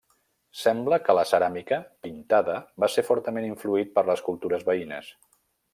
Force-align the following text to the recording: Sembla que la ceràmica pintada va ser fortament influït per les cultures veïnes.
Sembla 0.61 0.97
que 1.07 1.15
la 1.17 1.25
ceràmica 1.31 1.79
pintada 2.07 2.57
va 2.85 2.91
ser 2.95 3.07
fortament 3.11 3.49
influït 3.53 3.97
per 3.99 4.09
les 4.11 4.29
cultures 4.31 4.71
veïnes. 4.73 5.17